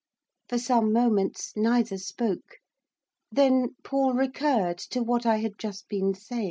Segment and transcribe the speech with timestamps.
[0.49, 2.57] For some moments neither spoke.
[3.31, 6.39] Then Paul recurred to what I had just been saying.